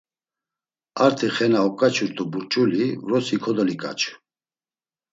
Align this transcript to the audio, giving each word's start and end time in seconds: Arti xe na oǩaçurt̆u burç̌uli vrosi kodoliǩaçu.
Arti 1.05 1.27
xe 1.35 1.45
na 1.51 1.59
oǩaçurt̆u 1.67 2.23
burç̌uli 2.31 2.85
vrosi 3.05 3.37
kodoliǩaçu. 3.43 4.13